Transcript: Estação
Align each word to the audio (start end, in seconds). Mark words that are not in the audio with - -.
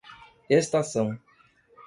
Estação 0.49 1.21